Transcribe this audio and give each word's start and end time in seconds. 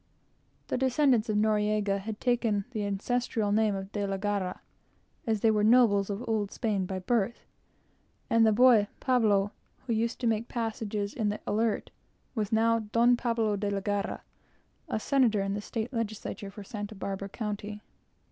The 0.69 0.79
descendants 0.79 1.29
of 1.29 1.37
Noriego 1.37 1.99
had 1.99 2.19
taken 2.19 2.65
the 2.71 2.87
ancestral 2.87 3.51
name 3.51 3.75
of 3.75 3.91
De 3.91 4.07
la 4.07 4.17
Guerra, 4.17 4.59
as 5.27 5.41
they 5.41 5.51
were 5.51 5.63
nobles 5.63 6.09
of 6.09 6.27
Old 6.27 6.49
Spain 6.51 6.87
by 6.87 6.97
birth; 6.97 7.45
and 8.27 8.43
the 8.43 8.51
boy 8.51 8.87
Pablo, 8.99 9.51
who 9.85 9.93
used 9.93 10.19
to 10.21 10.25
make 10.25 10.47
passages 10.47 11.13
in 11.13 11.29
the 11.29 11.39
Alert, 11.45 11.91
was 12.33 12.51
now 12.51 12.79
Don 12.79 13.15
Pablo 13.15 13.55
de 13.55 13.69
la 13.69 13.79
Guerra, 13.81 14.23
a 14.89 14.99
Senator 14.99 15.41
in 15.43 15.53
the 15.53 15.61
State 15.61 15.93
Legislature 15.93 16.49
for 16.49 16.63
Santa 16.63 16.95
Barbara 16.95 17.29
County. 17.29 17.83